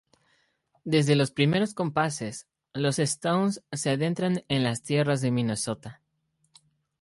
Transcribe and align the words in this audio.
Desde 0.83 1.15
los 1.15 1.29
primeros 1.29 1.75
compases, 1.75 2.47
los 2.73 2.97
Stones 2.97 3.61
se 3.71 3.91
adentran 3.91 4.43
en 4.47 4.63
las 4.63 4.81
tierras 4.81 5.21
de 5.21 5.29
Minnesota. 5.29 6.01